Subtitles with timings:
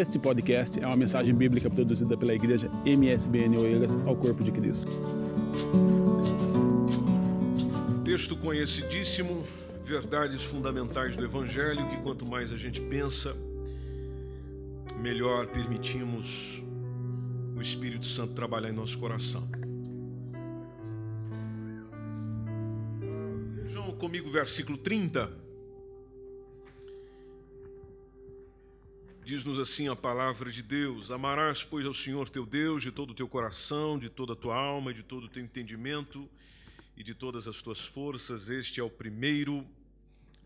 [0.00, 4.90] Este podcast é uma mensagem bíblica produzida pela igreja MSBN Oeiras ao Corpo de Cristo.
[8.02, 9.44] Texto conhecidíssimo,
[9.84, 13.36] verdades fundamentais do Evangelho, que quanto mais a gente pensa,
[15.02, 16.64] melhor permitimos
[17.54, 19.46] o Espírito Santo trabalhar em nosso coração.
[23.64, 25.49] Vejam comigo o versículo 30.
[29.24, 33.14] Diz-nos assim a palavra de Deus: Amarás, pois, ao Senhor teu Deus de todo o
[33.14, 36.28] teu coração, de toda a tua alma, de todo o teu entendimento
[36.96, 38.48] e de todas as tuas forças.
[38.48, 39.66] Este é o primeiro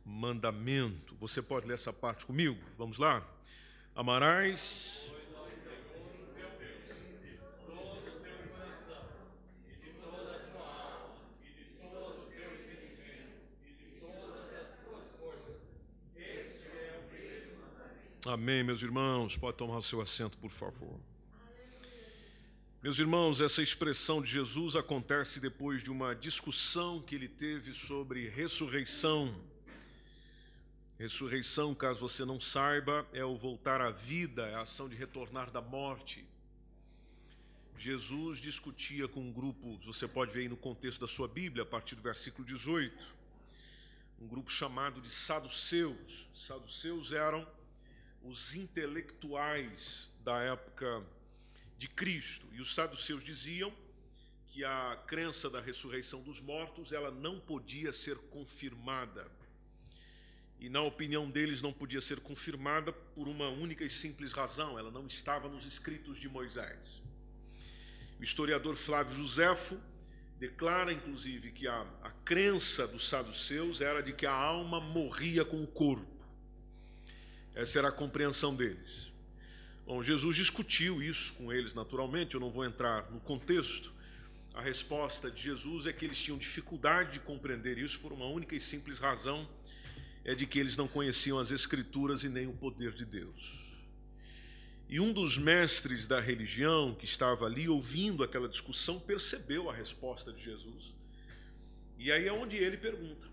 [0.04, 1.14] mandamento.
[1.20, 2.58] Você pode ler essa parte comigo?
[2.76, 3.26] Vamos lá?
[3.94, 5.12] Amarás
[18.26, 19.36] Amém, meus irmãos.
[19.36, 20.98] Pode tomar o seu assento, por favor.
[22.82, 28.30] Meus irmãos, essa expressão de Jesus acontece depois de uma discussão que ele teve sobre
[28.30, 29.34] ressurreição.
[30.98, 35.50] Ressurreição, caso você não saiba, é o voltar à vida, é a ação de retornar
[35.50, 36.24] da morte.
[37.76, 41.66] Jesus discutia com um grupo, você pode ver aí no contexto da sua Bíblia, a
[41.66, 43.04] partir do versículo 18,
[44.18, 46.26] um grupo chamado de saduceus.
[46.32, 47.46] Saduceus eram
[48.24, 51.04] os intelectuais da época
[51.78, 52.46] de Cristo.
[52.52, 53.72] E os saduceus diziam
[54.48, 59.30] que a crença da ressurreição dos mortos, ela não podia ser confirmada.
[60.60, 64.90] E na opinião deles não podia ser confirmada por uma única e simples razão, ela
[64.90, 67.02] não estava nos escritos de Moisés.
[68.20, 69.78] O historiador Flávio Joséfo
[70.38, 75.62] declara inclusive que a, a crença dos saduceus era de que a alma morria com
[75.62, 76.13] o corpo.
[77.54, 79.12] Essa era a compreensão deles.
[79.86, 83.92] Bom, Jesus discutiu isso com eles naturalmente, eu não vou entrar no contexto.
[84.54, 88.54] A resposta de Jesus é que eles tinham dificuldade de compreender isso por uma única
[88.54, 89.48] e simples razão:
[90.24, 93.64] é de que eles não conheciam as Escrituras e nem o poder de Deus.
[94.88, 100.32] E um dos mestres da religião que estava ali ouvindo aquela discussão percebeu a resposta
[100.32, 100.94] de Jesus.
[101.98, 103.26] E aí é onde ele pergunta: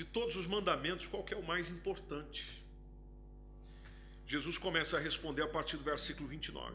[0.00, 2.64] de todos os mandamentos, qual é o mais importante?
[4.26, 6.74] Jesus começa a responder a partir do versículo 29.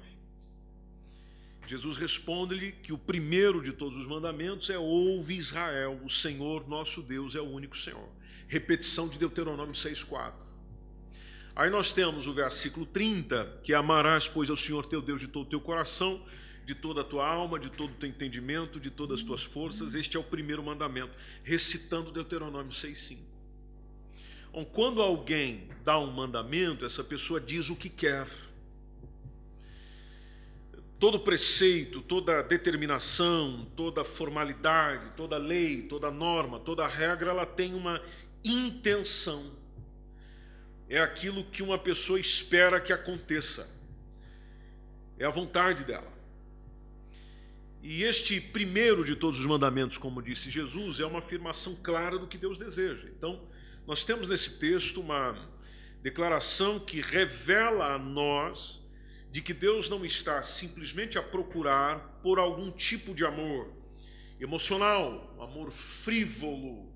[1.65, 7.01] Jesus responde-lhe que o primeiro de todos os mandamentos é: Ouve Israel, o Senhor nosso
[7.01, 8.07] Deus é o único Senhor.
[8.47, 10.33] Repetição de Deuteronômio 6,4.
[11.55, 15.47] Aí nós temos o versículo 30, que Amarás, pois, ao Senhor teu Deus de todo
[15.47, 16.23] o teu coração,
[16.65, 19.93] de toda a tua alma, de todo o teu entendimento, de todas as tuas forças.
[19.93, 23.19] Este é o primeiro mandamento, recitando Deuteronômio 6,5.
[24.49, 28.27] Então, quando alguém dá um mandamento, essa pessoa diz o que quer.
[30.97, 38.01] Todo preceito, toda determinação, toda formalidade, toda lei, toda norma, toda regra, ela tem uma
[38.43, 39.51] intenção.
[40.87, 43.69] É aquilo que uma pessoa espera que aconteça.
[45.19, 46.14] É a vontade dela.
[47.87, 52.25] E este primeiro de todos os mandamentos, como disse Jesus, é uma afirmação clara do
[52.25, 53.07] que Deus deseja.
[53.15, 53.47] Então,
[53.85, 55.37] nós temos nesse texto uma
[56.01, 58.81] declaração que revela a nós
[59.31, 63.71] de que Deus não está simplesmente a procurar por algum tipo de amor
[64.39, 66.91] emocional, amor frívolo,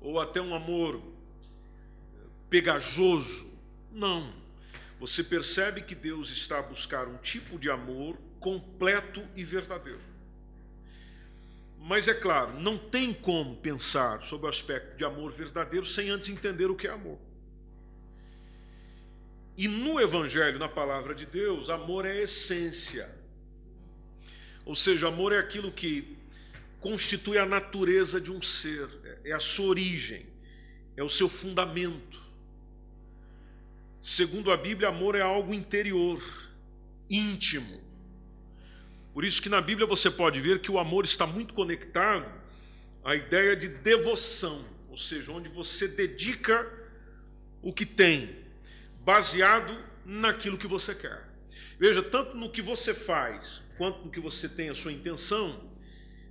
[0.00, 1.00] ou até um amor
[2.50, 3.46] pegajoso.
[3.92, 4.34] Não.
[4.98, 10.00] Você percebe que Deus está a buscar um tipo de amor completo e verdadeiro.
[11.80, 16.28] Mas é claro, não tem como pensar sobre o aspecto de amor verdadeiro sem antes
[16.28, 17.18] entender o que é amor.
[19.56, 23.10] E no Evangelho, na palavra de Deus, amor é essência.
[24.64, 26.16] Ou seja, amor é aquilo que
[26.78, 28.88] constitui a natureza de um ser,
[29.24, 30.26] é a sua origem,
[30.96, 32.22] é o seu fundamento.
[34.02, 36.22] Segundo a Bíblia, amor é algo interior,
[37.10, 37.80] íntimo.
[39.18, 42.32] Por isso que na Bíblia você pode ver que o amor está muito conectado
[43.02, 46.72] à ideia de devoção, ou seja, onde você dedica
[47.60, 48.44] o que tem,
[49.00, 51.28] baseado naquilo que você quer.
[51.80, 55.68] Veja, tanto no que você faz, quanto no que você tem a sua intenção,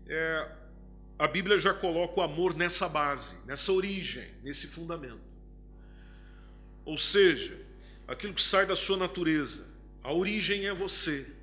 [0.07, 0.50] é,
[1.19, 5.19] a Bíblia já coloca o amor nessa base, nessa origem, nesse fundamento.
[6.86, 7.60] Ou seja,
[8.07, 9.68] aquilo que sai da sua natureza,
[10.01, 11.36] a origem é você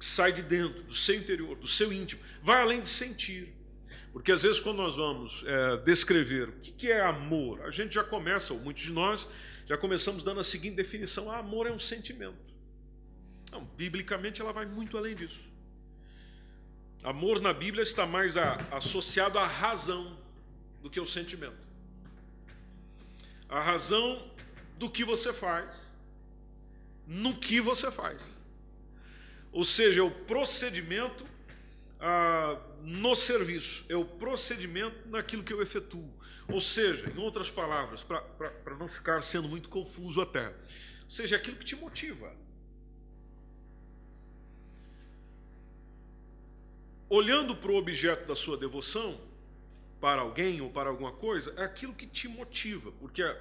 [0.00, 3.54] que sai de dentro, do seu interior, do seu íntimo, vai além de sentir.
[4.14, 8.02] Porque às vezes, quando nós vamos é, descrever o que é amor, a gente já
[8.02, 9.28] começa, ou muitos de nós,
[9.66, 12.34] já começamos dando a seguinte definição: ah, amor é um sentimento.
[13.52, 15.42] Não, biblicamente ela vai muito além disso.
[17.02, 20.18] Amor na Bíblia está mais a, associado à razão
[20.82, 21.68] do que ao sentimento.
[23.50, 24.32] A razão
[24.78, 25.76] do que você faz,
[27.06, 28.39] no que você faz.
[29.52, 31.24] Ou seja, o procedimento
[32.00, 36.10] ah, no serviço, é o procedimento naquilo que eu efetuo.
[36.48, 41.38] Ou seja, em outras palavras, para não ficar sendo muito confuso até, ou seja, é
[41.38, 42.32] aquilo que te motiva.
[47.08, 49.20] Olhando para o objeto da sua devoção,
[50.00, 53.36] para alguém ou para alguma coisa, é aquilo que te motiva, porque a,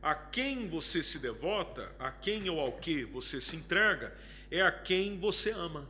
[0.00, 4.16] a quem você se devota, a quem ou ao que você se entrega,
[4.50, 5.88] é a quem você ama.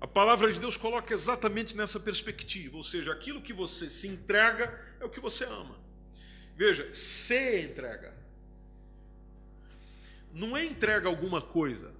[0.00, 4.78] A palavra de Deus coloca exatamente nessa perspectiva, ou seja, aquilo que você se entrega
[5.00, 5.78] é o que você ama.
[6.56, 8.14] Veja, se entrega.
[10.32, 11.92] Não é entrega alguma coisa.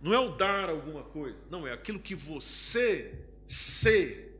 [0.00, 1.38] Não é o dar alguma coisa.
[1.50, 3.14] Não, é aquilo que você
[3.44, 4.30] se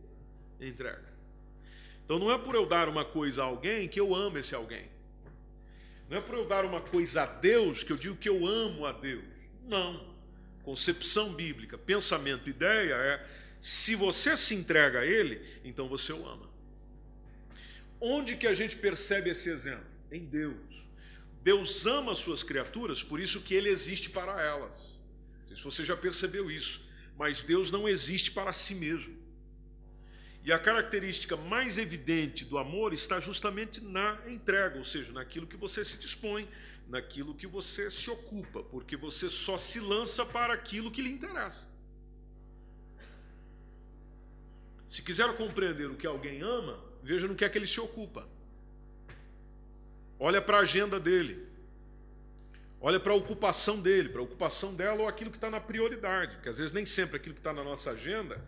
[0.61, 1.13] entrega.
[2.05, 4.92] Então não é por eu dar uma coisa a alguém que eu amo esse alguém.
[6.13, 8.87] Não é por eu dar uma coisa a Deus que eu digo que eu amo
[8.87, 9.25] a Deus.
[9.67, 10.13] Não
[10.63, 13.27] concepção bíblica, pensamento, ideia é:
[13.61, 16.51] se você se entrega a Ele, então você o ama.
[18.01, 19.87] Onde que a gente percebe esse exemplo?
[20.11, 20.57] Em Deus.
[21.43, 25.01] Deus ama as suas criaturas, por isso que Ele existe para elas.
[25.41, 26.81] Não sei se você já percebeu isso,
[27.17, 29.22] mas Deus não existe para si mesmo.
[30.45, 35.57] E a característica mais evidente do amor está justamente na entrega, ou seja, naquilo que
[35.57, 36.49] você se dispõe,
[36.89, 41.71] naquilo que você se ocupa, porque você só se lança para aquilo que lhe interessa.
[44.89, 48.29] Se quiser compreender o que alguém ama, veja no que é que ele se ocupa.
[50.19, 51.47] Olha para a agenda dele.
[52.81, 56.35] Olha para a ocupação dele, para a ocupação dela ou aquilo que está na prioridade.
[56.35, 58.45] Porque às vezes nem sempre aquilo que está na nossa agenda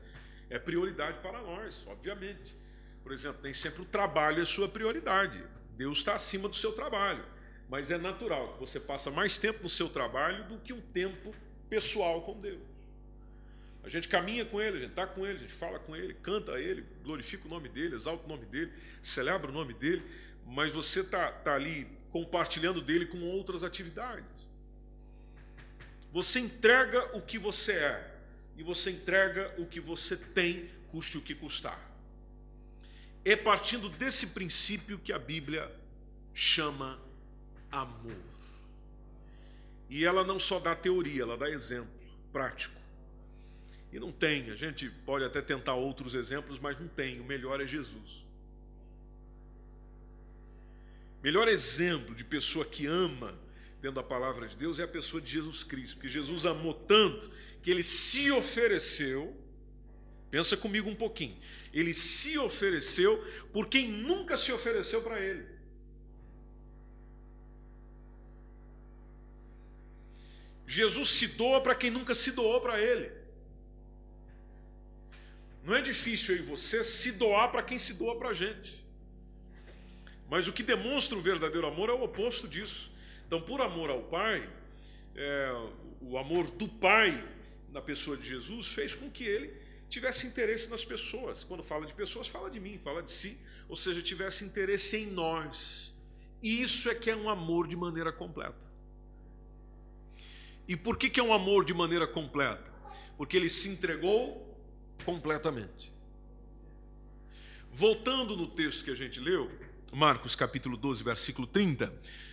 [0.50, 2.56] é prioridade para nós, obviamente.
[3.02, 5.44] Por exemplo, nem sempre o trabalho é sua prioridade.
[5.76, 7.24] Deus está acima do seu trabalho
[7.68, 11.34] mas é natural que você passa mais tempo no seu trabalho do que um tempo
[11.68, 12.60] pessoal com Deus.
[13.82, 16.14] A gente caminha com Ele, a gente está com Ele, a gente fala com Ele,
[16.14, 20.02] canta a Ele, glorifica o nome dEle, exalta o nome dEle, celebra o nome dEle,
[20.46, 24.24] mas você está tá ali compartilhando dEle com outras atividades.
[26.12, 28.13] Você entrega o que você é
[28.56, 31.78] e você entrega o que você tem, custe o que custar.
[33.24, 35.70] É partindo desse princípio que a Bíblia
[36.32, 37.00] chama
[37.70, 38.16] amor.
[39.88, 41.90] E ela não só dá teoria, ela dá exemplo
[42.32, 42.80] prático.
[43.92, 47.20] E não tem, a gente pode até tentar outros exemplos, mas não tem.
[47.20, 48.24] O melhor é Jesus.
[51.22, 53.34] Melhor exemplo de pessoa que ama
[53.80, 57.30] dentro da palavra de Deus é a pessoa de Jesus Cristo, porque Jesus amou tanto
[57.64, 59.34] que ele se ofereceu.
[60.30, 61.36] Pensa comigo um pouquinho.
[61.72, 63.16] Ele se ofereceu
[63.52, 65.54] por quem nunca se ofereceu para ele.
[70.66, 73.10] Jesus se doa para quem nunca se doou para Ele.
[75.62, 78.82] Não é difícil e você se doar para quem se doa para a gente.
[80.28, 82.90] Mas o que demonstra o verdadeiro amor é o oposto disso.
[83.26, 84.48] Então, por amor ao Pai,
[85.14, 85.52] é,
[86.00, 87.22] o amor do Pai
[87.74, 89.52] na pessoa de Jesus fez com que ele
[89.90, 91.42] tivesse interesse nas pessoas.
[91.42, 93.36] Quando fala de pessoas, fala de mim, fala de si.
[93.68, 95.92] Ou seja, tivesse interesse em nós.
[96.40, 98.64] E isso é que é um amor de maneira completa.
[100.68, 102.72] E por que, que é um amor de maneira completa?
[103.16, 104.56] Porque ele se entregou
[105.04, 105.92] completamente.
[107.72, 109.50] Voltando no texto que a gente leu,
[109.92, 111.92] Marcos capítulo 12, versículo 30,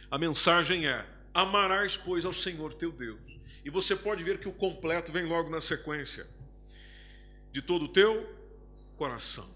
[0.10, 3.20] a mensagem é: Amarás, pois, ao Senhor teu Deus.
[3.64, 6.28] E você pode ver que o completo vem logo na sequência.
[7.52, 8.28] De todo o teu
[8.98, 9.48] coração.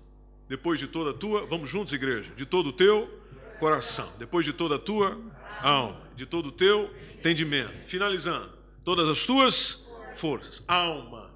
[0.47, 3.21] Depois de toda a tua, vamos juntos, igreja, de todo o teu
[3.59, 4.11] coração.
[4.17, 5.19] Depois de toda a tua
[5.61, 7.73] alma, de todo o teu entendimento.
[7.85, 10.63] Finalizando todas as tuas forças.
[10.67, 11.33] Alma.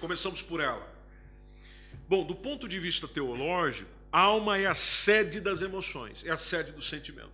[0.00, 0.88] Começamos por ela.
[2.08, 6.72] Bom, do ponto de vista teológico, alma é a sede das emoções, é a sede
[6.72, 7.30] dos sentimentos.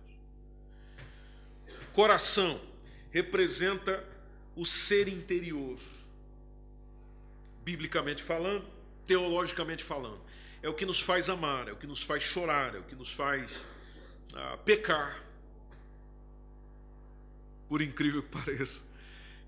[1.93, 2.61] Coração
[3.09, 4.03] representa
[4.57, 5.77] o ser interior.
[7.63, 8.65] Biblicamente falando,
[9.05, 10.19] teologicamente falando.
[10.63, 12.95] É o que nos faz amar, é o que nos faz chorar, é o que
[12.95, 13.63] nos faz
[14.33, 15.23] ah, pecar.
[17.69, 18.87] Por incrível que pareça.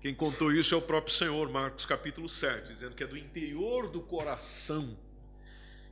[0.00, 3.90] Quem contou isso é o próprio Senhor, Marcos capítulo 7, dizendo que é do interior
[3.90, 4.96] do coração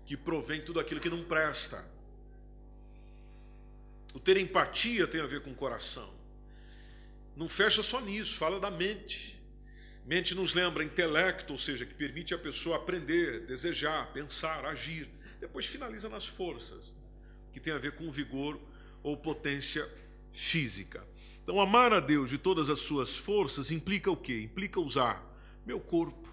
[0.06, 1.84] que provém tudo aquilo que não presta.
[4.14, 6.17] O ter empatia tem a ver com o coração.
[7.38, 9.40] Não fecha só nisso, fala da mente.
[10.04, 15.08] Mente nos lembra intelecto, ou seja, que permite a pessoa aprender, desejar, pensar, agir.
[15.38, 16.92] Depois finaliza nas forças,
[17.52, 18.60] que tem a ver com vigor
[19.04, 19.88] ou potência
[20.32, 21.06] física.
[21.44, 24.40] Então, amar a Deus de todas as suas forças implica o quê?
[24.40, 25.24] Implica usar
[25.64, 26.28] meu corpo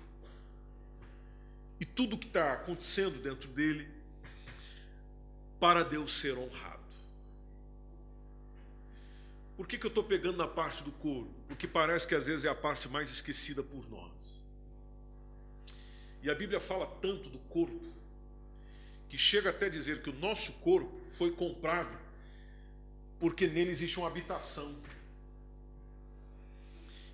[1.80, 3.88] e tudo que está acontecendo dentro dele
[5.60, 6.75] para Deus ser honrado.
[9.56, 11.34] Por que, que eu estou pegando na parte do corpo?
[11.48, 14.12] Porque parece que às vezes é a parte mais esquecida por nós.
[16.22, 17.94] E a Bíblia fala tanto do corpo,
[19.08, 22.06] que chega até dizer que o nosso corpo foi comprado
[23.20, 24.76] porque nele existe uma habitação.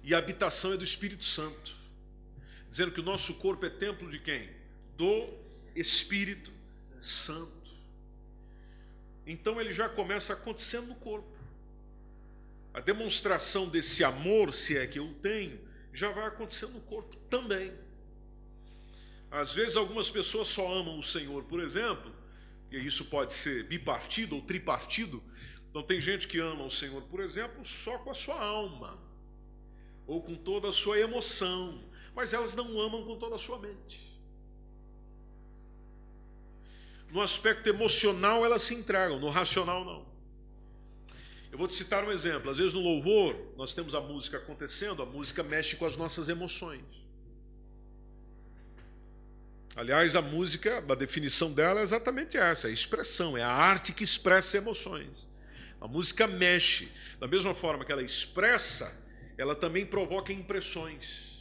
[0.04, 1.76] E a habitação é do Espírito Santo.
[2.70, 4.50] Dizendo que o nosso corpo é templo de quem?
[4.98, 5.30] Do
[5.76, 6.52] Espírito
[7.00, 7.52] Santo.
[9.28, 11.38] Então ele já começa acontecendo no corpo.
[12.74, 15.60] A demonstração desse amor, se é que eu tenho,
[15.92, 17.74] já vai acontecendo no corpo também.
[19.30, 22.14] Às vezes algumas pessoas só amam o Senhor, por exemplo,
[22.70, 25.22] e isso pode ser bipartido ou tripartido.
[25.70, 28.98] Então tem gente que ama o Senhor, por exemplo, só com a sua alma,
[30.06, 31.82] ou com toda a sua emoção,
[32.14, 34.12] mas elas não amam com toda a sua mente.
[37.10, 40.11] No aspecto emocional elas se entregam, no racional não.
[41.52, 42.50] Eu vou te citar um exemplo.
[42.50, 46.30] Às vezes no louvor, nós temos a música acontecendo, a música mexe com as nossas
[46.30, 46.82] emoções.
[49.76, 53.94] Aliás, a música, a definição dela é exatamente essa: é a expressão, é a arte
[53.94, 55.28] que expressa emoções.
[55.80, 56.90] A música mexe.
[57.20, 58.98] Da mesma forma que ela expressa,
[59.38, 61.32] ela também provoca impressões.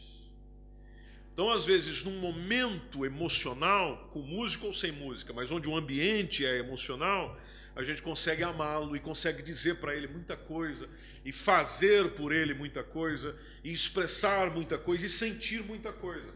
[1.33, 6.45] Então, às vezes, num momento emocional, com música ou sem música, mas onde o ambiente
[6.45, 7.39] é emocional,
[7.75, 10.89] a gente consegue amá-lo e consegue dizer para ele muita coisa,
[11.25, 16.29] e fazer por ele muita coisa, e expressar muita coisa, e sentir muita coisa.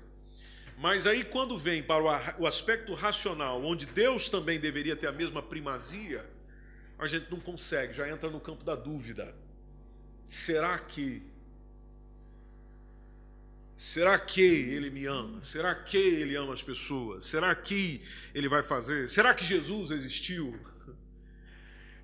[0.78, 2.02] Mas aí, quando vem para
[2.38, 6.28] o aspecto racional, onde Deus também deveria ter a mesma primazia,
[6.98, 9.34] a gente não consegue, já entra no campo da dúvida.
[10.28, 11.22] Será que?
[13.76, 15.42] Será que ele me ama?
[15.42, 17.24] Será que ele ama as pessoas?
[17.24, 19.08] Será que ele vai fazer?
[19.08, 20.58] Será que Jesus existiu?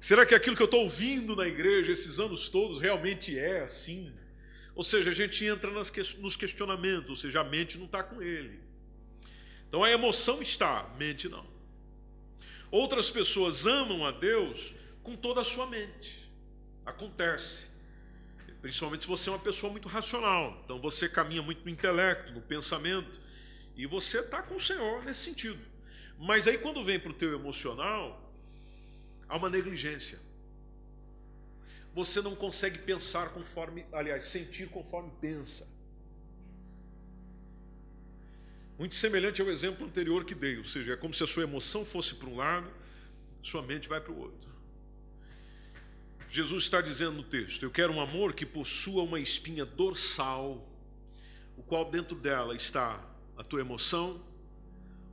[0.01, 4.13] Será que aquilo que eu estou ouvindo na igreja esses anos todos realmente é assim?
[4.75, 8.61] Ou seja, a gente entra nos questionamentos, ou seja, a mente não está com ele.
[9.69, 11.47] Então a emoção está, a mente não.
[12.71, 16.31] Outras pessoas amam a Deus com toda a sua mente.
[16.87, 17.69] Acontece.
[18.63, 20.63] Principalmente se você é uma pessoa muito racional.
[20.65, 23.21] Então você caminha muito no intelecto, no pensamento.
[23.77, 25.61] E você está com o Senhor nesse sentido.
[26.19, 28.30] Mas aí quando vem para o teu emocional,
[29.31, 30.19] há uma negligência.
[31.95, 35.67] Você não consegue pensar conforme, aliás, sentir conforme pensa.
[38.79, 41.85] Muito semelhante ao exemplo anterior que dei, ou seja, é como se a sua emoção
[41.85, 42.71] fosse para um lado,
[43.43, 44.51] sua mente vai para o outro.
[46.31, 50.67] Jesus está dizendo no texto: Eu quero um amor que possua uma espinha dorsal,
[51.57, 53.05] o qual dentro dela está
[53.37, 54.25] a tua emoção,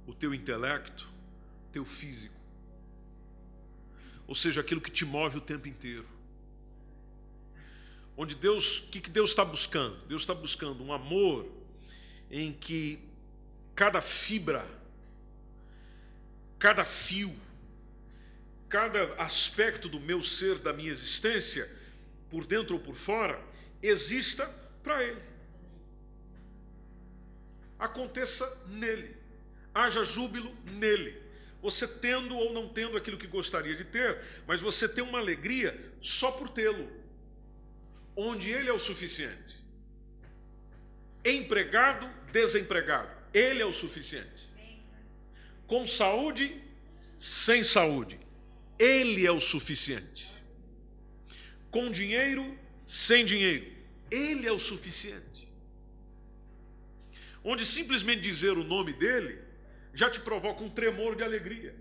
[0.06, 1.08] o teu intelecto,
[1.72, 2.37] teu físico
[4.27, 6.05] ou seja, aquilo que te move o tempo inteiro.
[8.15, 9.96] Onde Deus, o que, que Deus está buscando?
[10.07, 11.50] Deus está buscando um amor
[12.29, 13.00] em que
[13.74, 14.67] cada fibra,
[16.60, 17.34] cada fio,
[18.67, 21.72] cada aspecto do meu ser, da minha existência,
[22.29, 23.41] por dentro ou por fora,
[23.81, 24.46] exista
[24.84, 25.22] para Ele.
[27.79, 29.15] Aconteça nele,
[29.74, 31.26] haja júbilo nele
[31.70, 35.78] você tendo ou não tendo aquilo que gostaria de ter, mas você tem uma alegria
[36.00, 36.90] só por tê-lo,
[38.16, 39.56] onde ele é o suficiente.
[41.26, 44.50] Empregado, desempregado, ele é o suficiente.
[45.66, 46.46] Com saúde,
[47.20, 48.18] sem saúde,
[48.80, 50.32] ele é o suficiente.
[51.70, 53.70] Com dinheiro, sem dinheiro,
[54.10, 55.50] ele é o suficiente.
[57.44, 59.47] Onde simplesmente dizer o nome dele
[59.98, 61.75] já te provoca um tremor de alegria.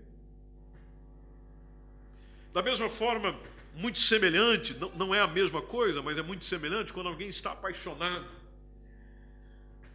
[2.51, 3.39] Da mesma forma,
[3.75, 7.51] muito semelhante, não, não é a mesma coisa, mas é muito semelhante quando alguém está
[7.51, 8.27] apaixonado.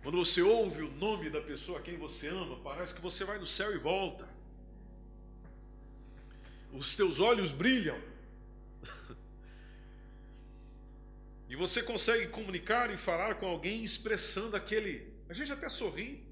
[0.04, 3.38] Quando você ouve o nome da pessoa a quem você ama, parece que você vai
[3.38, 4.28] no céu e volta.
[6.72, 8.00] Os teus olhos brilham.
[11.48, 15.12] E você consegue comunicar e falar com alguém expressando aquele.
[15.28, 16.24] A gente até sorri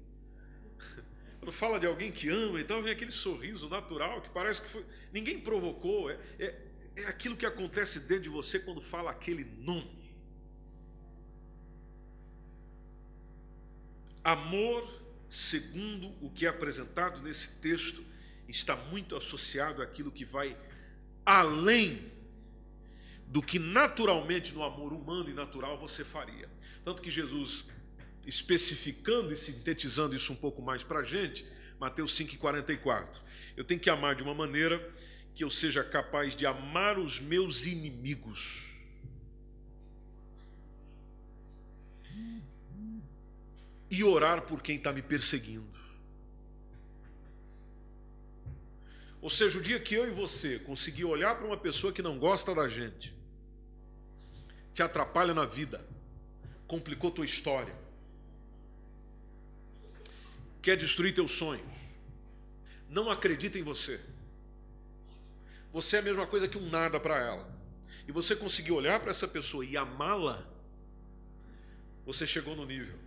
[1.41, 4.85] Quando fala de alguém que ama, então vem aquele sorriso natural que parece que foi.
[5.11, 6.11] Ninguém provocou.
[6.11, 6.55] É, é,
[6.97, 10.13] é aquilo que acontece dentro de você quando fala aquele nome.
[14.23, 14.87] Amor,
[15.27, 18.05] segundo o que é apresentado nesse texto,
[18.47, 20.55] está muito associado àquilo que vai
[21.25, 22.11] além
[23.25, 26.47] do que naturalmente no amor humano e natural você faria.
[26.83, 27.65] Tanto que Jesus,
[28.25, 31.45] especificando e sintetizando isso um pouco mais para a gente,
[31.79, 33.07] Mateus 5,44,
[33.57, 34.93] eu tenho que amar de uma maneira
[35.33, 38.69] que eu seja capaz de amar os meus inimigos.
[43.89, 45.67] E orar por quem está me perseguindo.
[49.21, 52.17] Ou seja, o dia que eu e você conseguir olhar para uma pessoa que não
[52.17, 53.13] gosta da gente,
[54.73, 55.85] te atrapalha na vida,
[56.65, 57.75] complicou tua história,
[60.61, 61.65] quer destruir teus sonhos,
[62.89, 63.99] não acredita em você,
[65.71, 67.49] você é a mesma coisa que um nada para ela,
[68.07, 70.45] e você conseguir olhar para essa pessoa e amá-la,
[72.05, 72.99] você chegou no nível.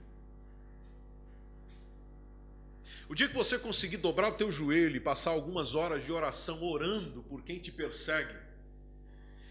[3.09, 6.63] O dia que você conseguir dobrar o teu joelho e passar algumas horas de oração
[6.63, 8.35] orando por quem te persegue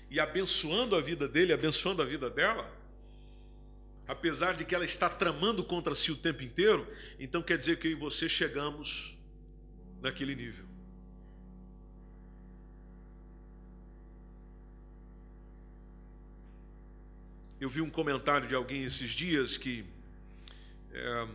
[0.09, 2.69] e abençoando a vida dele, abençoando a vida dela,
[4.07, 6.87] apesar de que ela está tramando contra si o tempo inteiro,
[7.19, 9.17] então quer dizer que eu e você chegamos
[10.01, 10.65] naquele nível.
[17.59, 19.85] Eu vi um comentário de alguém esses dias que
[20.91, 21.27] é,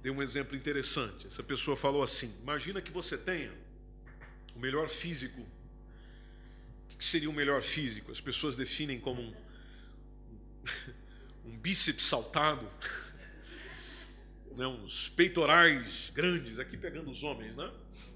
[0.00, 1.26] deu um exemplo interessante.
[1.26, 3.52] Essa pessoa falou assim: Imagina que você tenha
[4.54, 5.40] o melhor físico.
[6.84, 8.12] O que seria o melhor físico?
[8.12, 9.34] As pessoas definem como um,
[11.46, 12.68] um bíceps saltado,
[14.56, 17.70] né, uns peitorais grandes, aqui pegando os homens, né?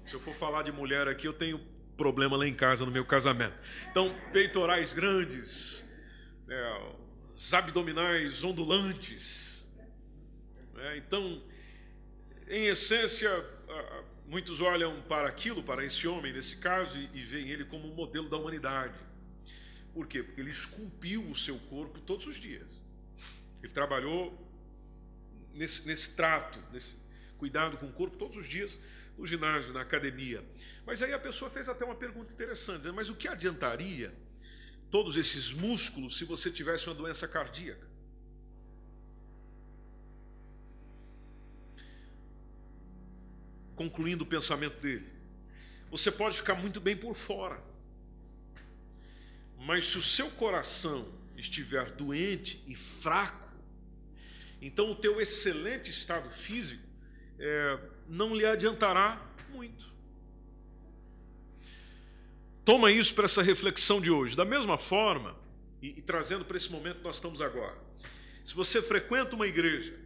[0.05, 1.59] Se eu for falar de mulher aqui, eu tenho
[1.95, 3.55] problema lá em casa no meu casamento.
[3.89, 5.85] Então, peitorais grandes,
[6.49, 6.93] é,
[7.35, 9.65] os abdominais ondulantes.
[10.77, 11.41] É, então,
[12.47, 13.29] em essência,
[14.25, 17.93] muitos olham para aquilo, para esse homem nesse caso, e, e veem ele como um
[17.93, 18.99] modelo da humanidade.
[19.93, 20.23] Por quê?
[20.23, 22.80] Porque ele esculpiu o seu corpo todos os dias.
[23.61, 24.37] Ele trabalhou
[25.53, 26.95] nesse, nesse trato, nesse
[27.37, 28.77] cuidado com o corpo todos os dias,
[29.17, 30.43] no ginásio, na academia.
[30.85, 34.13] Mas aí a pessoa fez até uma pergunta interessante, dizendo, mas o que adiantaria
[34.89, 37.87] todos esses músculos se você tivesse uma doença cardíaca.
[43.75, 45.09] Concluindo o pensamento dele,
[45.89, 47.63] você pode ficar muito bem por fora,
[49.57, 53.50] mas se o seu coração estiver doente e fraco,
[54.61, 56.83] então o teu excelente estado físico
[57.39, 59.91] é, não lhe adiantará muito.
[62.63, 64.35] Toma isso para essa reflexão de hoje.
[64.35, 65.35] Da mesma forma,
[65.81, 67.77] e, e trazendo para esse momento que nós estamos agora.
[68.45, 69.97] Se você frequenta uma igreja,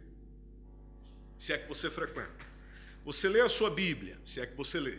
[1.36, 2.46] se é que você frequenta,
[3.04, 4.98] você lê a sua Bíblia, se é que você lê,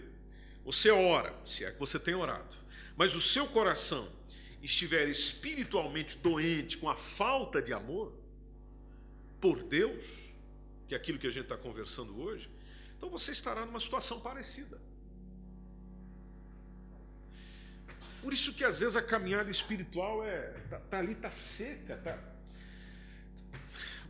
[0.63, 2.56] você ora, se é que você tem orado,
[2.96, 4.08] mas o seu coração
[4.62, 8.13] estiver espiritualmente doente com a falta de amor
[9.39, 10.04] por Deus,
[10.88, 12.50] que é aquilo que a gente está conversando hoje,
[12.97, 14.80] então você estará numa situação parecida.
[18.21, 22.19] Por isso que às vezes a caminhada espiritual é tá, tá ali, tá seca, tá.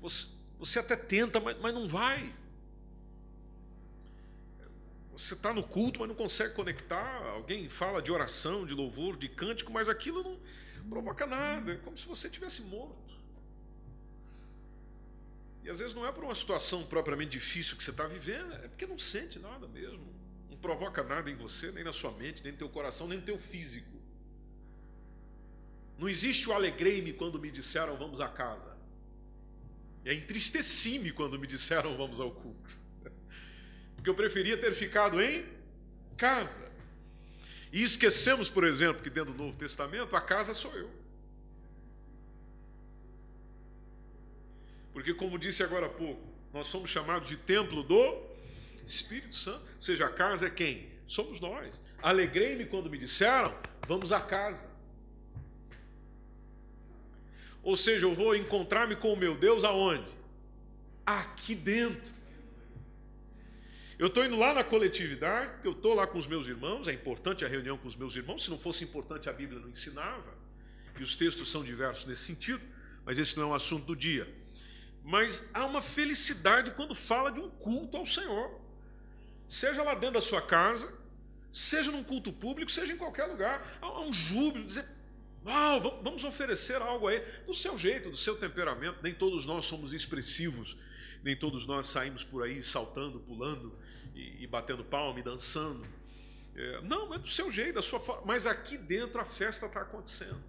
[0.01, 2.33] Você, você até tenta, mas, mas não vai.
[5.11, 7.25] Você está no culto, mas não consegue conectar.
[7.27, 11.73] Alguém fala de oração, de louvor, de cântico, mas aquilo não provoca nada.
[11.73, 13.16] É como se você tivesse morto.
[15.67, 18.69] E às vezes não é por uma situação propriamente difícil que você está vivendo, é
[18.69, 19.99] porque não sente nada mesmo.
[20.49, 23.25] Não provoca nada em você, nem na sua mente, nem no teu coração, nem no
[23.25, 23.91] teu físico.
[25.99, 28.77] Não existe o alegrei-me quando me disseram vamos à casa.
[30.05, 32.77] É entristeci-me quando me disseram vamos ao culto.
[33.93, 35.45] Porque eu preferia ter ficado em
[36.15, 36.71] casa.
[37.73, 40.89] E esquecemos, por exemplo, que dentro do Novo Testamento a casa sou eu.
[44.97, 48.19] Porque, como disse agora há pouco, nós somos chamados de templo do
[48.83, 49.63] Espírito Santo.
[49.75, 50.89] Ou seja, a casa é quem?
[51.05, 51.79] Somos nós.
[52.01, 53.55] Alegrei-me quando me disseram,
[53.87, 54.67] vamos à casa.
[57.61, 60.09] Ou seja, eu vou encontrar-me com o meu Deus aonde?
[61.05, 62.11] Aqui dentro.
[63.99, 67.45] Eu estou indo lá na coletividade, eu estou lá com os meus irmãos, é importante
[67.45, 70.33] a reunião com os meus irmãos, se não fosse importante a Bíblia não ensinava,
[70.99, 72.63] e os textos são diversos nesse sentido,
[73.05, 74.27] mas esse não é um assunto do dia.
[75.07, 78.59] Mas há uma felicidade quando fala de um culto ao Senhor.
[79.47, 80.93] seja lá dentro da sua casa,
[81.49, 83.65] seja num culto público, seja em qualquer lugar.
[83.81, 84.85] Há um júbilo, dizer,
[85.45, 88.99] uau, vamos oferecer algo a ele, do seu jeito, do seu temperamento.
[89.01, 90.75] Nem todos nós somos expressivos,
[91.23, 93.79] nem todos nós saímos por aí saltando, pulando
[94.13, 95.87] e, e batendo palma e dançando.
[96.53, 98.23] É, não, é do seu jeito, da sua forma.
[98.25, 100.43] Mas aqui dentro a festa está acontecendo.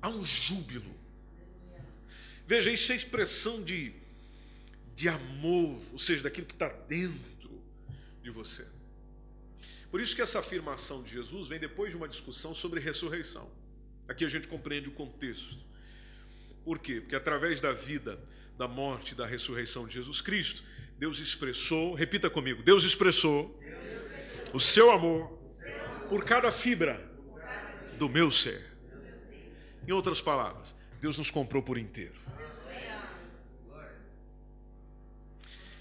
[0.00, 1.01] Há um júbilo.
[2.46, 3.92] Veja, isso é expressão de,
[4.94, 7.62] de amor, ou seja, daquilo que está dentro
[8.22, 8.66] de você.
[9.90, 13.50] Por isso que essa afirmação de Jesus vem depois de uma discussão sobre ressurreição.
[14.08, 15.58] Aqui a gente compreende o contexto.
[16.64, 17.00] Por quê?
[17.00, 18.18] Porque através da vida,
[18.56, 20.62] da morte da ressurreição de Jesus Cristo,
[20.98, 25.30] Deus expressou, repita comigo, Deus expressou, Deus expressou o seu amor
[26.08, 27.00] por cada fibra
[27.98, 28.70] do meu ser.
[29.86, 32.14] Em outras palavras, Deus nos comprou por inteiro.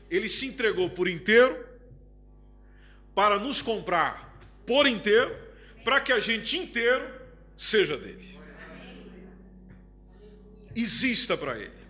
[0.10, 1.63] Ele se entregou por inteiro
[3.13, 5.38] para nos comprar por inteiro,
[5.84, 7.07] para que a gente inteiro
[7.55, 8.39] seja dele.
[10.75, 11.81] Exista para ele.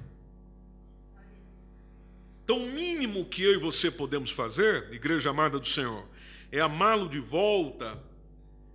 [2.43, 6.05] Então, o mínimo que eu e você podemos fazer, igreja amada do Senhor,
[6.51, 7.97] é amá-lo de volta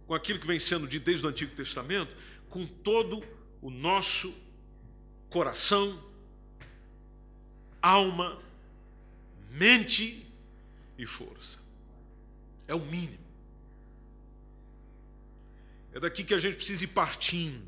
[0.06, 2.16] com aquilo que vem sendo dito desde o Antigo Testamento,
[2.48, 3.22] com todo
[3.60, 4.45] o nosso
[5.30, 6.02] coração,
[7.82, 8.40] alma,
[9.50, 10.26] mente
[10.98, 11.58] e força.
[12.66, 13.26] É o mínimo.
[15.92, 17.64] É daqui que a gente precisa ir partindo.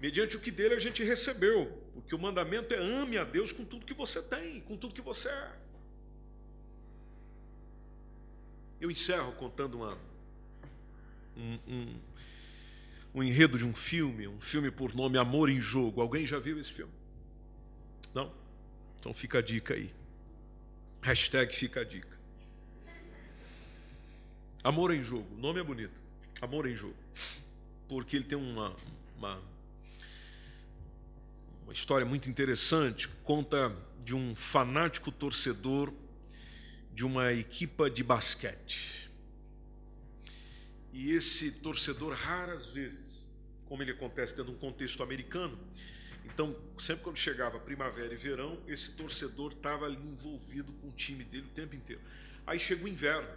[0.00, 1.80] Mediante o que dele a gente recebeu.
[1.94, 5.00] Porque o mandamento é ame a Deus com tudo que você tem, com tudo que
[5.00, 5.52] você é.
[8.80, 9.98] Eu encerro contando uma,
[11.36, 12.00] um, um,
[13.14, 16.00] um enredo de um filme, um filme por nome Amor em Jogo.
[16.00, 16.92] Alguém já viu esse filme?
[18.14, 18.32] Não?
[18.98, 19.92] Então fica a dica aí.
[21.02, 22.18] Hashtag fica a dica.
[24.62, 26.00] Amor em Jogo, o nome é bonito.
[26.40, 26.96] Amor em Jogo.
[27.88, 28.76] Porque ele tem uma,
[29.16, 29.42] uma,
[31.64, 33.08] uma história muito interessante.
[33.24, 35.92] Conta de um fanático torcedor
[36.92, 39.09] de uma equipa de basquete.
[40.92, 43.26] E esse torcedor, raras vezes,
[43.66, 45.58] como ele acontece dentro de um contexto americano,
[46.24, 51.24] então, sempre quando chegava primavera e verão, esse torcedor estava ali envolvido com o time
[51.24, 52.00] dele o tempo inteiro.
[52.46, 53.28] Aí chega o inverno.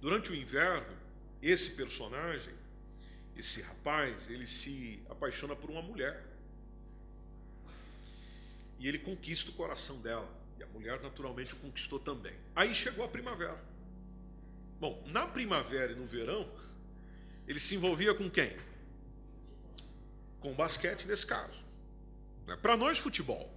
[0.00, 0.96] Durante o inverno,
[1.42, 2.54] esse personagem,
[3.36, 6.24] esse rapaz, ele se apaixona por uma mulher.
[8.78, 10.28] E ele conquista o coração dela.
[10.58, 12.34] E a mulher, naturalmente, o conquistou também.
[12.54, 13.62] Aí chegou a primavera.
[14.80, 16.48] Bom, na primavera e no verão,
[17.46, 18.56] ele se envolvia com quem?
[20.40, 21.60] Com basquete nesse caso.
[22.60, 23.52] Para nós, futebol.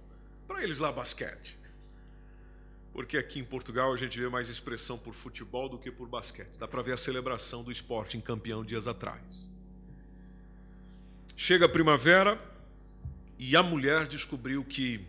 [0.46, 1.56] Para eles lá, basquete
[2.96, 6.56] porque aqui em Portugal a gente vê mais expressão por futebol do que por basquete.
[6.58, 9.20] Dá para ver a celebração do esporte em campeão dias atrás.
[11.36, 12.40] Chega a primavera
[13.38, 15.06] e a mulher descobriu que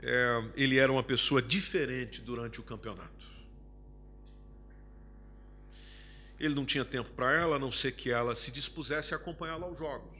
[0.00, 3.17] é, ele era uma pessoa diferente durante o campeonato.
[6.38, 9.66] Ele não tinha tempo para ela, a não ser que ela se dispusesse a acompanhá-la
[9.66, 10.16] aos jogos.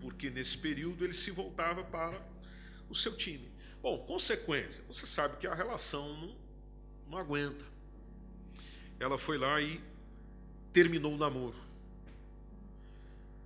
[0.00, 2.20] Porque nesse período ele se voltava para
[2.88, 3.50] o seu time.
[3.80, 6.36] Bom, consequência, você sabe que a relação não,
[7.08, 7.64] não aguenta.
[9.00, 9.80] Ela foi lá e
[10.72, 11.56] terminou o namoro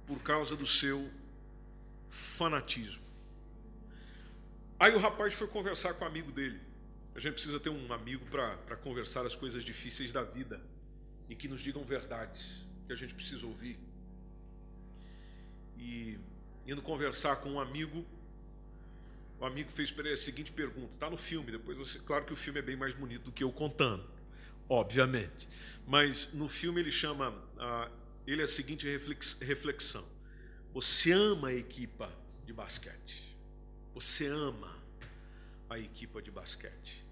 [0.07, 1.09] por causa do seu
[2.09, 3.05] fanatismo.
[4.81, 6.59] Aí o rapaz foi conversar com o amigo dele.
[7.15, 10.61] A gente precisa ter um amigo para conversar as coisas difíceis da vida
[11.31, 13.79] e que nos digam verdades que a gente precisa ouvir.
[15.79, 16.19] E
[16.67, 18.05] indo conversar com um amigo,
[19.39, 22.01] o amigo fez para ele a seguinte pergunta: está no filme, depois você.
[22.01, 24.05] Claro que o filme é bem mais bonito do que eu contando,
[24.69, 25.49] obviamente.
[25.87, 27.89] Mas no filme ele chama ah,
[28.27, 28.87] ele a seguinte
[29.41, 30.05] reflexão:
[30.75, 32.13] Você ama a equipa
[32.45, 33.37] de basquete.
[33.95, 34.77] Você ama
[35.69, 37.07] a equipa de basquete.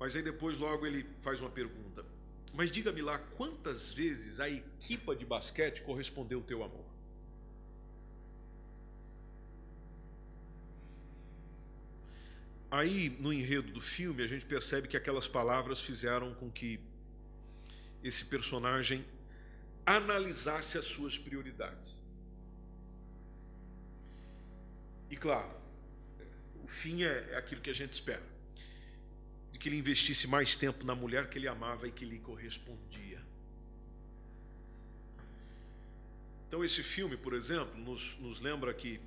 [0.00, 2.11] Mas aí depois logo ele faz uma pergunta.
[2.54, 6.84] Mas diga-me lá, quantas vezes a equipa de basquete correspondeu ao teu amor?
[12.70, 16.80] Aí, no enredo do filme, a gente percebe que aquelas palavras fizeram com que
[18.02, 19.04] esse personagem
[19.84, 21.94] analisasse as suas prioridades.
[25.10, 25.54] E claro,
[26.64, 28.22] o fim é, é aquilo que a gente espera:
[29.52, 33.22] de que ele investisse mais tempo na mulher que ele amava e que lhe correspondia.
[36.48, 39.00] Então, esse filme, por exemplo, nos, nos lembra que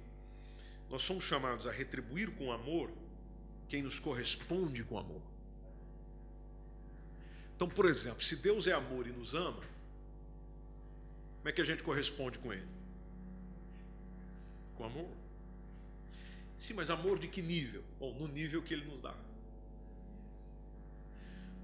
[0.89, 2.91] nós somos chamados a retribuir com amor
[3.67, 5.21] quem nos corresponde com amor.
[7.55, 9.63] Então, por exemplo, se Deus é amor e nos ama,
[11.37, 12.67] como é que a gente corresponde com Ele?
[14.75, 15.09] Com amor.
[16.57, 17.83] Sim, mas amor de que nível?
[17.99, 19.15] Bom, no nível que Ele nos dá.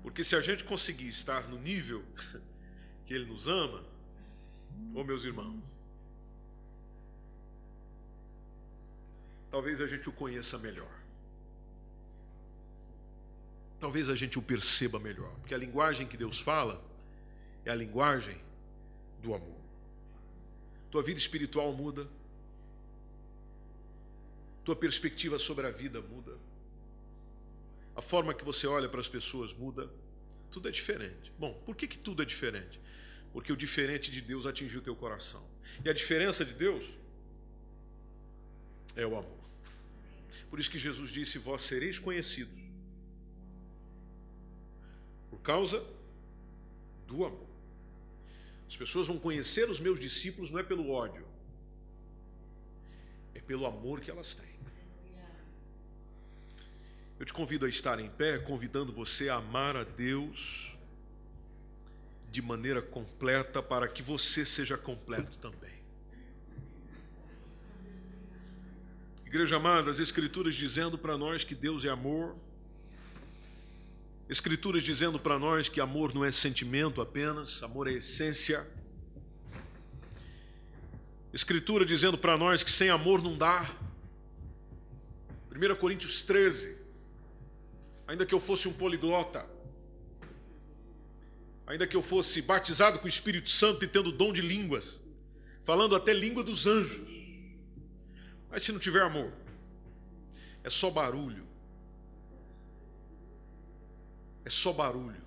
[0.01, 2.03] Porque se a gente conseguir estar no nível
[3.05, 3.83] que Ele nos ama,
[4.95, 5.61] ô meus irmãos,
[9.49, 11.01] talvez a gente o conheça melhor.
[13.79, 15.31] Talvez a gente o perceba melhor.
[15.39, 16.83] Porque a linguagem que Deus fala
[17.65, 18.39] é a linguagem
[19.21, 19.61] do amor.
[20.91, 22.07] Tua vida espiritual muda.
[24.63, 26.37] Tua perspectiva sobre a vida muda.
[27.95, 29.89] A forma que você olha para as pessoas muda.
[30.49, 31.31] Tudo é diferente.
[31.37, 32.79] Bom, por que, que tudo é diferente?
[33.31, 35.45] Porque o diferente de Deus atingiu o teu coração.
[35.83, 36.85] E a diferença de Deus
[38.95, 39.39] é o amor.
[40.49, 42.59] Por isso que Jesus disse: Vós sereis conhecidos
[45.29, 45.83] por causa
[47.07, 47.47] do amor.
[48.67, 51.25] As pessoas vão conhecer os meus discípulos não é pelo ódio,
[53.33, 54.60] é pelo amor que elas têm.
[57.21, 60.75] Eu te convido a estar em pé, convidando você a amar a Deus
[62.31, 65.83] de maneira completa, para que você seja completo também.
[69.23, 72.35] Igreja amada, as Escrituras dizendo para nós que Deus é amor,
[74.27, 78.67] Escrituras dizendo para nós que amor não é sentimento apenas, amor é essência.
[81.31, 83.71] Escritura dizendo para nós que sem amor não dá.
[85.51, 86.80] 1 Coríntios 13.
[88.11, 89.49] Ainda que eu fosse um poliglota,
[91.65, 95.01] ainda que eu fosse batizado com o Espírito Santo e tendo dom de línguas,
[95.63, 97.09] falando até língua dos anjos,
[98.49, 99.31] mas se não tiver amor,
[100.61, 101.47] é só barulho,
[104.43, 105.23] é só barulho.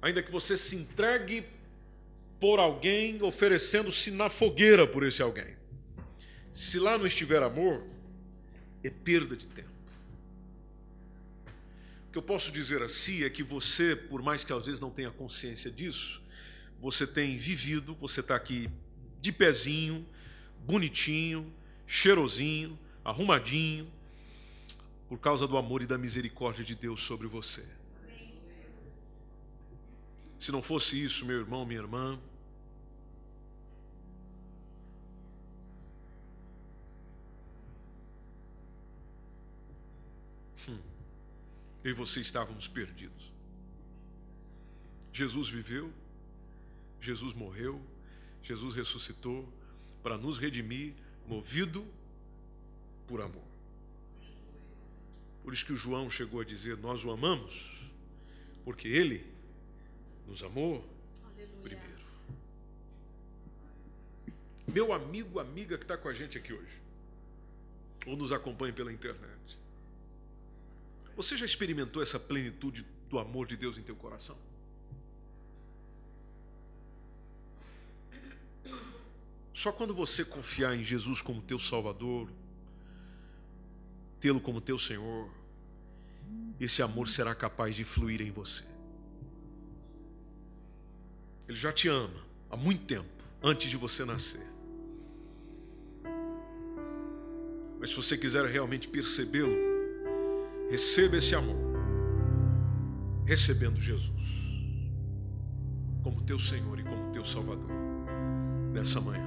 [0.00, 1.44] Ainda que você se entregue
[2.38, 5.56] por alguém, oferecendo-se na fogueira por esse alguém.
[6.52, 7.84] Se lá não estiver amor,
[8.84, 9.65] é perda de tempo.
[12.16, 15.10] Que eu posso dizer assim é que você, por mais que às vezes não tenha
[15.10, 16.22] consciência disso,
[16.80, 18.70] você tem vivido, você está aqui
[19.20, 20.02] de pezinho,
[20.64, 21.52] bonitinho,
[21.86, 23.86] cheirosinho, arrumadinho,
[25.10, 27.62] por causa do amor e da misericórdia de Deus sobre você.
[30.38, 32.18] Se não fosse isso, meu irmão, minha irmã,
[41.86, 43.32] eu e você estávamos perdidos.
[45.12, 45.92] Jesus viveu,
[47.00, 47.80] Jesus morreu,
[48.42, 49.48] Jesus ressuscitou
[50.02, 50.94] para nos redimir,
[51.26, 51.86] movido
[53.06, 53.46] por amor.
[55.44, 57.88] Por isso que o João chegou a dizer: Nós o amamos,
[58.64, 59.24] porque ele
[60.26, 60.84] nos amou
[61.24, 61.62] Aleluia.
[61.62, 61.96] primeiro.
[64.66, 66.82] Meu amigo, amiga que está com a gente aqui hoje,
[68.04, 69.56] ou nos acompanha pela internet,
[71.16, 74.36] você já experimentou essa plenitude do amor de Deus em teu coração?
[79.52, 82.30] Só quando você confiar em Jesus como teu Salvador,
[84.20, 85.30] tê-lo como teu Senhor,
[86.60, 88.64] esse amor será capaz de fluir em você.
[91.48, 93.08] Ele já te ama há muito tempo,
[93.42, 94.46] antes de você nascer.
[97.80, 99.65] Mas se você quiser realmente percebê-lo,
[100.70, 101.56] receba esse amor,
[103.24, 104.12] recebendo Jesus
[106.02, 107.70] como teu Senhor e como teu Salvador
[108.72, 109.26] nessa manhã.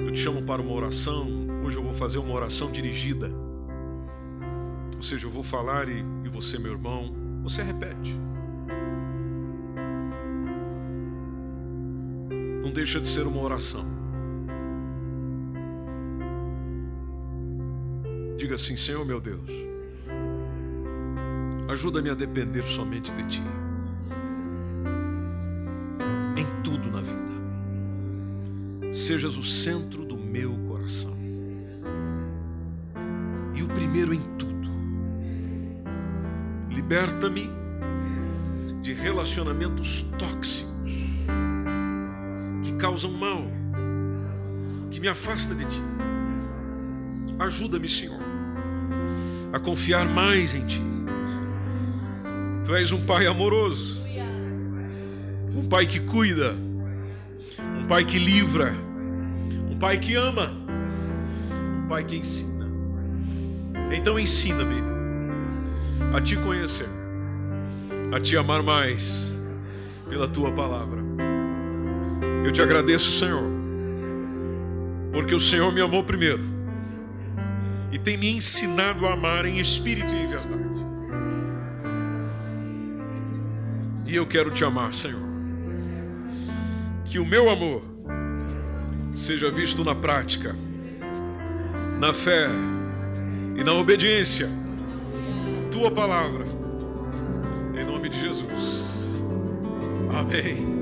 [0.00, 1.28] Eu te chamo para uma oração.
[1.64, 3.30] Hoje eu vou fazer uma oração dirigida.
[4.96, 8.18] Ou seja, eu vou falar e, e você, meu irmão, você repete.
[12.62, 14.01] Não deixa de ser uma oração.
[18.42, 19.48] Diga assim: Senhor meu Deus,
[21.70, 23.42] ajuda-me a depender somente de Ti.
[26.36, 27.22] Em tudo na vida.
[28.92, 31.16] Sejas o centro do meu coração.
[33.54, 34.68] E o primeiro em tudo.
[36.68, 37.48] Liberta-me
[38.82, 40.72] de relacionamentos tóxicos
[42.64, 43.44] que causam mal,
[44.90, 45.82] que me afasta de ti.
[47.38, 48.21] Ajuda-me, Senhor,
[49.52, 50.82] a confiar mais em ti.
[52.64, 54.00] Tu és um pai amoroso,
[55.54, 56.54] um pai que cuida,
[57.78, 58.74] um pai que livra,
[59.70, 60.50] um pai que ama,
[61.84, 62.66] um pai que ensina.
[63.92, 64.82] Então ensina-me
[66.14, 66.88] a te conhecer
[68.12, 69.34] a te amar mais
[70.08, 71.00] pela tua palavra.
[72.44, 73.50] Eu te agradeço, Senhor,
[75.10, 76.51] porque o Senhor me amou primeiro
[77.92, 80.62] e tem me ensinado a amar em espírito e em verdade.
[84.06, 85.20] E eu quero te amar, Senhor.
[87.04, 87.82] Que o meu amor
[89.12, 90.56] seja visto na prática,
[91.98, 92.48] na fé
[93.56, 94.48] e na obediência.
[95.70, 96.46] Tua palavra,
[97.78, 99.20] em nome de Jesus.
[100.18, 100.81] Amém.